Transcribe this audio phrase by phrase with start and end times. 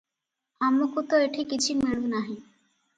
[0.69, 2.37] ଆମକୁ ତ ଏଠି କିଛି ମିଳୁ ନାହିଁ।